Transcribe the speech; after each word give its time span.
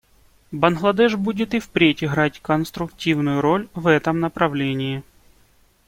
Бангладеш 0.51 1.13
будет 1.15 1.53
и 1.53 1.59
впредь 1.59 2.03
играть 2.03 2.39
конструктивную 2.41 3.39
роль 3.39 3.69
в 3.75 3.85
этом 3.85 4.19
направлении. 4.19 5.03